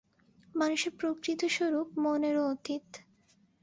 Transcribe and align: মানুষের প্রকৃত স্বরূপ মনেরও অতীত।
মানুষের 0.55 0.93
প্রকৃত 0.99 1.41
স্বরূপ 1.47 1.87
মনেরও 1.97 2.43
অতীত। 2.47 2.87